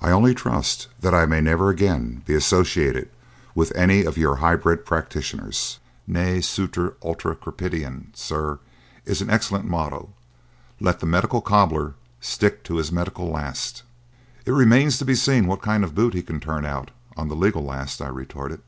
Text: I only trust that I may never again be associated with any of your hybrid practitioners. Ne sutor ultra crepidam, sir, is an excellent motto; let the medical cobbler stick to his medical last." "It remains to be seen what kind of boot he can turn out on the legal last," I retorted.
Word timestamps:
I 0.00 0.10
only 0.10 0.34
trust 0.34 0.88
that 1.02 1.14
I 1.14 1.24
may 1.24 1.40
never 1.40 1.70
again 1.70 2.24
be 2.26 2.34
associated 2.34 3.08
with 3.54 3.70
any 3.76 4.02
of 4.04 4.18
your 4.18 4.38
hybrid 4.42 4.84
practitioners. 4.84 5.78
Ne 6.04 6.40
sutor 6.40 6.94
ultra 7.00 7.36
crepidam, 7.36 8.08
sir, 8.12 8.58
is 9.04 9.20
an 9.22 9.30
excellent 9.30 9.64
motto; 9.64 10.08
let 10.80 10.98
the 10.98 11.06
medical 11.06 11.40
cobbler 11.40 11.94
stick 12.20 12.64
to 12.64 12.78
his 12.78 12.90
medical 12.90 13.28
last." 13.30 13.84
"It 14.44 14.50
remains 14.50 14.98
to 14.98 15.04
be 15.04 15.14
seen 15.14 15.46
what 15.46 15.62
kind 15.62 15.84
of 15.84 15.94
boot 15.94 16.14
he 16.14 16.22
can 16.24 16.40
turn 16.40 16.66
out 16.66 16.90
on 17.16 17.28
the 17.28 17.36
legal 17.36 17.62
last," 17.64 18.02
I 18.02 18.08
retorted. 18.08 18.62